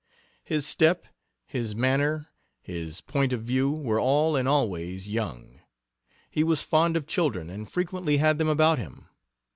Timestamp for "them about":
8.39-8.79